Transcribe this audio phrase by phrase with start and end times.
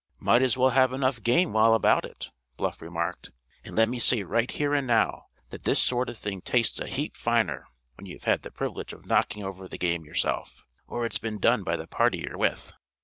[0.17, 3.29] "Might as well have enough game while about it," Bluff remarked.
[3.63, 6.87] "And let me say right here and now that this sort of thing tastes a
[6.87, 11.19] heap finer when you've had the privilege of knocking over the game yourself; or it's
[11.19, 12.73] been done by the party you're with."